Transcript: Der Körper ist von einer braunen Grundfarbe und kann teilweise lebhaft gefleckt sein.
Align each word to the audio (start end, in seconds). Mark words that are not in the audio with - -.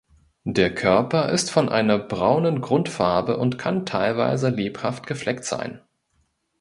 Der 0.47 0.73
Körper 0.73 1.29
ist 1.29 1.51
von 1.51 1.69
einer 1.69 1.99
braunen 1.99 2.59
Grundfarbe 2.59 3.37
und 3.37 3.59
kann 3.59 3.85
teilweise 3.85 4.49
lebhaft 4.49 5.05
gefleckt 5.05 5.43
sein. 5.45 5.79